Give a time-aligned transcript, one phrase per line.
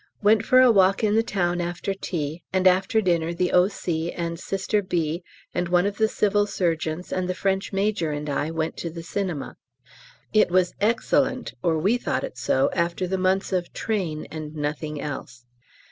[0.23, 4.11] Went for a walk in the town after tea, and after dinner the O.C.
[4.13, 5.21] and Sister B.
[5.53, 9.03] and one of the Civil Surgeons and the French Major and I went to the
[9.03, 9.57] cinema.
[10.33, 14.99] It was excellent, or we thought it so, after the months of train and nothing
[14.99, 15.45] else.